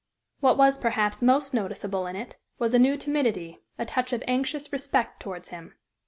What 0.39 0.57
was, 0.57 0.79
perhaps, 0.79 1.21
most 1.21 1.53
noticeable 1.53 2.07
in 2.07 2.15
it 2.15 2.35
was 2.57 2.73
a 2.73 2.79
new 2.79 2.97
timidity, 2.97 3.59
a 3.77 3.85
touch 3.85 4.13
of 4.13 4.23
anxious 4.27 4.73
respect 4.73 5.19
towards 5.19 5.49
him. 5.49 5.75